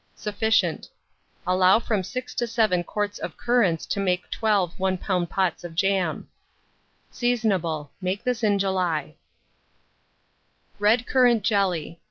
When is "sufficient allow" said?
0.15-1.77